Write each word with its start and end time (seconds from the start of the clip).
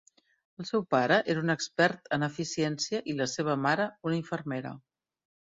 El 0.61 0.67
seu 0.69 0.85
pare 0.93 1.19
era 1.33 1.43
un 1.43 1.53
expert 1.55 2.09
en 2.17 2.27
eficiència 2.29 3.03
i 3.13 3.15
la 3.21 3.31
seva 3.37 3.59
mare 3.67 3.89
una 4.11 4.21
infermera. 4.23 4.77